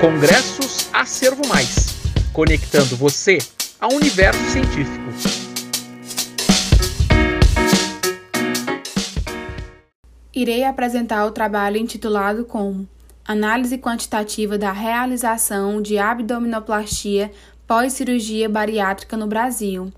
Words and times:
Congressos 0.00 0.88
Acervo 0.94 1.46
Mais, 1.46 1.94
conectando 2.32 2.96
você 2.96 3.36
ao 3.78 3.92
universo 3.92 4.42
científico. 4.44 5.04
Irei 10.34 10.64
apresentar 10.64 11.26
o 11.26 11.32
trabalho 11.32 11.76
intitulado 11.76 12.46
como 12.46 12.88
Análise 13.26 13.76
quantitativa 13.76 14.56
da 14.56 14.72
realização 14.72 15.82
de 15.82 15.98
abdominoplastia 15.98 17.30
pós-cirurgia 17.66 18.48
bariátrica 18.48 19.18
no 19.18 19.26
Brasil. 19.26 19.92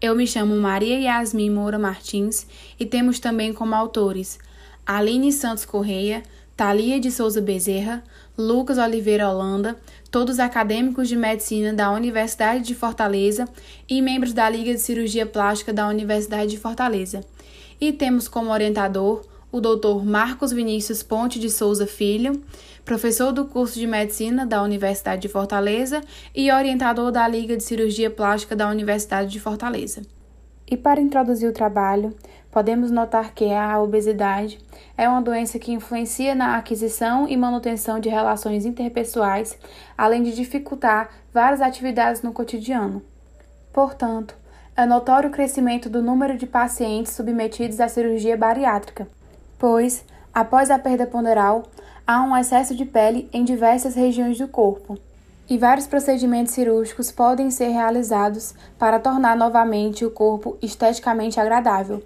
Eu 0.00 0.16
me 0.16 0.26
chamo 0.26 0.56
Maria 0.56 0.98
Yasmin 0.98 1.50
Moura 1.50 1.78
Martins 1.78 2.44
e 2.76 2.84
temos 2.84 3.20
também 3.20 3.52
como 3.52 3.72
autores 3.72 4.36
Aline 4.84 5.30
Santos 5.30 5.64
Correia, 5.64 6.24
Thalia 6.56 7.00
de 7.00 7.10
Souza 7.10 7.40
Bezerra, 7.40 8.04
Lucas 8.38 8.78
Oliveira 8.78 9.28
Holanda, 9.28 9.76
todos 10.08 10.38
acadêmicos 10.38 11.08
de 11.08 11.16
medicina 11.16 11.72
da 11.72 11.90
Universidade 11.90 12.62
de 12.62 12.74
Fortaleza 12.76 13.48
e 13.88 14.00
membros 14.00 14.32
da 14.32 14.48
Liga 14.48 14.72
de 14.72 14.80
Cirurgia 14.80 15.26
Plástica 15.26 15.72
da 15.72 15.88
Universidade 15.88 16.52
de 16.52 16.58
Fortaleza. 16.58 17.24
E 17.80 17.92
temos 17.92 18.28
como 18.28 18.52
orientador 18.52 19.24
o 19.50 19.60
Dr. 19.60 20.04
Marcos 20.04 20.52
Vinícius 20.52 21.02
Ponte 21.02 21.40
de 21.40 21.50
Souza 21.50 21.88
Filho, 21.88 22.40
professor 22.84 23.32
do 23.32 23.46
curso 23.46 23.78
de 23.78 23.86
Medicina 23.86 24.46
da 24.46 24.62
Universidade 24.62 25.22
de 25.22 25.28
Fortaleza 25.28 26.02
e 26.34 26.52
orientador 26.52 27.10
da 27.10 27.26
Liga 27.26 27.56
de 27.56 27.64
Cirurgia 27.64 28.10
Plástica 28.10 28.54
da 28.54 28.68
Universidade 28.68 29.30
de 29.30 29.40
Fortaleza. 29.40 30.02
E 30.70 30.76
para 30.76 31.00
introduzir 31.00 31.48
o 31.48 31.52
trabalho, 31.52 32.14
podemos 32.54 32.92
notar 32.92 33.34
que 33.34 33.52
a 33.52 33.80
obesidade 33.80 34.60
é 34.96 35.08
uma 35.08 35.20
doença 35.20 35.58
que 35.58 35.72
influencia 35.72 36.36
na 36.36 36.56
aquisição 36.56 37.28
e 37.28 37.36
manutenção 37.36 37.98
de 37.98 38.08
relações 38.08 38.64
interpessoais, 38.64 39.58
além 39.98 40.22
de 40.22 40.32
dificultar 40.32 41.10
várias 41.32 41.60
atividades 41.60 42.22
no 42.22 42.32
cotidiano. 42.32 43.02
Portanto, 43.72 44.36
é 44.76 44.86
notório 44.86 45.30
o 45.30 45.32
crescimento 45.32 45.90
do 45.90 46.00
número 46.00 46.38
de 46.38 46.46
pacientes 46.46 47.14
submetidos 47.14 47.80
à 47.80 47.88
cirurgia 47.88 48.36
bariátrica, 48.36 49.08
pois, 49.58 50.04
após 50.32 50.70
a 50.70 50.78
perda 50.78 51.08
ponderal, 51.08 51.64
há 52.06 52.22
um 52.22 52.36
excesso 52.36 52.72
de 52.72 52.84
pele 52.84 53.28
em 53.32 53.42
diversas 53.42 53.96
regiões 53.96 54.38
do 54.38 54.46
corpo. 54.46 54.96
E 55.50 55.58
vários 55.58 55.88
procedimentos 55.88 56.54
cirúrgicos 56.54 57.10
podem 57.10 57.50
ser 57.50 57.70
realizados 57.70 58.54
para 58.78 59.00
tornar 59.00 59.36
novamente 59.36 60.04
o 60.04 60.10
corpo 60.10 60.56
esteticamente 60.62 61.40
agradável, 61.40 62.00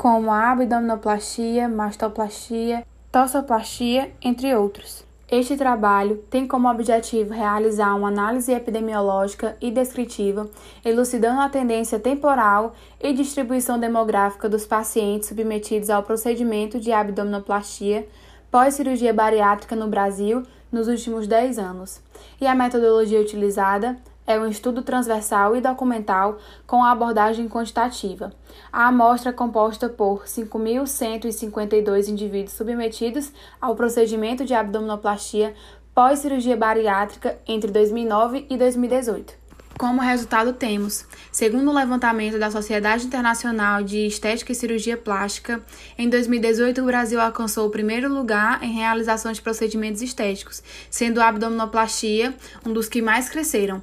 como 0.00 0.32
a 0.32 0.52
abdominoplastia, 0.52 1.68
mastoplastia, 1.68 2.86
tossoplastia, 3.12 4.10
entre 4.22 4.56
outros. 4.56 5.04
Este 5.30 5.58
trabalho 5.58 6.24
tem 6.30 6.48
como 6.48 6.70
objetivo 6.70 7.34
realizar 7.34 7.94
uma 7.94 8.08
análise 8.08 8.50
epidemiológica 8.50 9.58
e 9.60 9.70
descritiva, 9.70 10.48
elucidando 10.82 11.42
a 11.42 11.50
tendência 11.50 12.00
temporal 12.00 12.74
e 12.98 13.12
distribuição 13.12 13.78
demográfica 13.78 14.48
dos 14.48 14.64
pacientes 14.64 15.28
submetidos 15.28 15.90
ao 15.90 16.02
procedimento 16.02 16.80
de 16.80 16.92
abdominoplastia 16.92 18.08
pós-cirurgia 18.50 19.12
bariátrica 19.12 19.76
no 19.76 19.86
Brasil 19.86 20.44
nos 20.72 20.88
últimos 20.88 21.26
10 21.26 21.58
anos. 21.58 22.00
E 22.40 22.46
a 22.46 22.54
metodologia 22.54 23.20
utilizada 23.20 23.98
é 24.26 24.38
um 24.38 24.46
estudo 24.46 24.82
transversal 24.82 25.56
e 25.56 25.60
documental 25.60 26.38
com 26.66 26.84
abordagem 26.84 27.48
quantitativa. 27.48 28.32
A 28.72 28.88
amostra 28.88 29.30
é 29.30 29.32
composta 29.32 29.88
por 29.88 30.24
5.152 30.24 32.08
indivíduos 32.08 32.52
submetidos 32.52 33.32
ao 33.60 33.74
procedimento 33.74 34.44
de 34.44 34.54
abdominoplastia 34.54 35.54
pós-cirurgia 35.94 36.56
bariátrica 36.56 37.38
entre 37.46 37.70
2009 37.70 38.46
e 38.48 38.56
2018. 38.56 39.40
Como 39.80 40.02
resultado, 40.02 40.52
temos, 40.52 41.06
segundo 41.32 41.70
o 41.70 41.74
levantamento 41.74 42.38
da 42.38 42.50
Sociedade 42.50 43.06
Internacional 43.06 43.82
de 43.82 44.06
Estética 44.06 44.52
e 44.52 44.54
Cirurgia 44.54 44.94
Plástica, 44.94 45.64
em 45.96 46.06
2018 46.06 46.82
o 46.82 46.84
Brasil 46.84 47.18
alcançou 47.18 47.66
o 47.66 47.70
primeiro 47.70 48.12
lugar 48.12 48.62
em 48.62 48.74
realização 48.74 49.32
de 49.32 49.40
procedimentos 49.40 50.02
estéticos, 50.02 50.62
sendo 50.90 51.18
a 51.18 51.28
abdominoplastia 51.28 52.34
um 52.66 52.74
dos 52.74 52.90
que 52.90 53.00
mais 53.00 53.30
cresceram. 53.30 53.82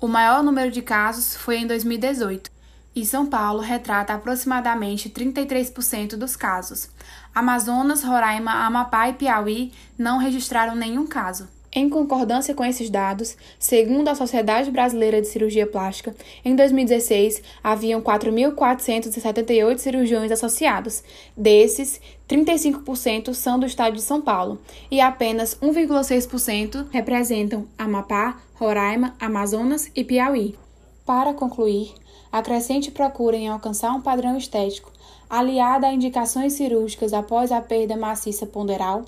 O 0.00 0.06
maior 0.06 0.44
número 0.44 0.70
de 0.70 0.80
casos 0.80 1.34
foi 1.34 1.56
em 1.56 1.66
2018, 1.66 2.52
e 2.94 3.04
São 3.04 3.26
Paulo 3.26 3.58
retrata 3.58 4.14
aproximadamente 4.14 5.10
33% 5.10 6.14
dos 6.14 6.36
casos. 6.36 6.88
Amazonas, 7.34 8.04
Roraima, 8.04 8.64
Amapá 8.64 9.08
e 9.08 9.14
Piauí 9.14 9.72
não 9.98 10.18
registraram 10.18 10.76
nenhum 10.76 11.04
caso. 11.04 11.48
Em 11.70 11.88
concordância 11.88 12.54
com 12.54 12.64
esses 12.64 12.88
dados, 12.88 13.36
segundo 13.58 14.08
a 14.08 14.14
Sociedade 14.14 14.70
Brasileira 14.70 15.20
de 15.20 15.28
Cirurgia 15.28 15.66
Plástica, 15.66 16.16
em 16.42 16.56
2016 16.56 17.42
haviam 17.62 18.00
4.478 18.00 19.76
cirurgiões 19.76 20.32
associados. 20.32 21.02
Desses, 21.36 22.00
35% 22.26 23.34
são 23.34 23.58
do 23.58 23.66
estado 23.66 23.96
de 23.96 24.02
São 24.02 24.20
Paulo 24.22 24.58
e 24.90 24.98
apenas 24.98 25.56
1,6% 25.56 26.86
representam 26.90 27.66
Amapá, 27.76 28.40
Roraima, 28.54 29.14
Amazonas 29.20 29.90
e 29.94 30.02
Piauí. 30.02 30.56
Para 31.04 31.34
concluir, 31.34 31.92
a 32.32 32.42
crescente 32.42 32.90
procura 32.90 33.36
em 33.36 33.48
alcançar 33.48 33.92
um 33.92 34.00
padrão 34.00 34.36
estético, 34.36 34.90
aliada 35.28 35.86
a 35.86 35.92
indicações 35.92 36.54
cirúrgicas 36.54 37.12
após 37.12 37.52
a 37.52 37.60
perda 37.60 37.96
maciça 37.96 38.46
ponderal, 38.46 39.04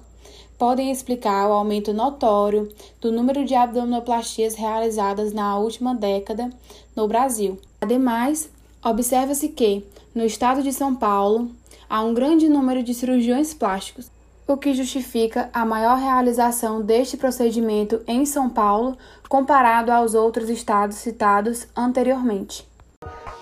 podem 0.59 0.91
explicar 0.91 1.49
o 1.49 1.53
aumento 1.53 1.93
notório 1.93 2.69
do 3.01 3.11
número 3.11 3.45
de 3.45 3.55
abdominoplastias 3.55 4.55
realizadas 4.55 5.33
na 5.33 5.57
última 5.57 5.95
década 5.95 6.51
no 6.95 7.09
Brasil. 7.09 7.59
Ademais, 7.81 8.51
observa-se 8.85 9.49
que, 9.49 9.85
no 10.15 10.25
estado 10.25 10.63
de 10.63 10.73
São 10.73 10.95
Paulo, 10.95 11.51
há 11.89 12.03
um 12.03 12.13
grande 12.13 12.49
número 12.49 12.83
de 12.83 12.93
cirurgiões 12.93 13.55
plásticos, 13.55 14.11
o 14.47 14.57
que 14.57 14.75
justifica 14.75 15.49
a 15.53 15.65
maior 15.65 15.97
realização 15.97 16.83
deste 16.83 17.17
procedimento 17.17 18.03
em 18.07 18.27
São 18.27 18.51
Paulo 18.51 18.99
comparado 19.29 19.93
aos 19.93 20.15
outros 20.15 20.51
estados 20.51 20.97
citados 20.97 21.67
anteriormente. 21.77 22.69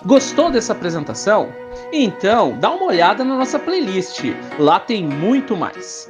Gostou 0.05 0.49
dessa 0.49 0.71
apresentação? 0.71 1.51
Então, 1.91 2.57
dá 2.57 2.71
uma 2.71 2.85
olhada 2.85 3.25
na 3.25 3.35
nossa 3.35 3.59
playlist. 3.59 4.23
Lá 4.57 4.79
tem 4.79 5.03
muito 5.03 5.57
mais. 5.57 6.09